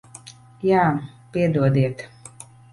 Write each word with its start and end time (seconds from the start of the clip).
Jā. 0.69 0.87
Piedodiet. 1.37 2.05